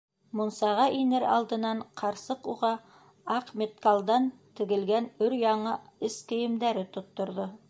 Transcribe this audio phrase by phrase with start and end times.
[0.37, 2.73] Мунсаға инер алдынан ҡарсыҡ уға
[3.37, 4.29] аҡ меткалдан
[4.61, 5.79] тегелгән өр-яңы
[6.11, 7.53] эс кейемдәре тотторҙо: